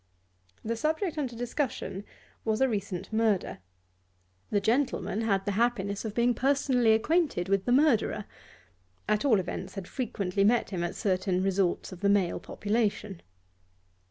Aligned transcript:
The 0.65 0.75
subject 0.75 1.19
under 1.19 1.35
discussion 1.35 2.05
was 2.43 2.59
a 2.59 2.67
recent 2.67 3.13
murder. 3.13 3.59
The 4.49 4.59
gentleman 4.59 5.21
had 5.21 5.45
the 5.45 5.51
happiness 5.61 6.03
of 6.05 6.15
being 6.15 6.33
personally 6.33 6.93
acquainted 6.93 7.47
with 7.47 7.65
the 7.65 7.71
murderer, 7.71 8.25
at 9.07 9.25
all 9.25 9.39
events 9.39 9.75
had 9.75 9.87
frequently 9.87 10.43
met 10.43 10.71
him 10.71 10.83
at 10.83 10.95
certain 10.95 11.43
resorts 11.43 11.91
of 11.91 11.99
the 12.01 12.09
male 12.09 12.39
population. 12.39 13.21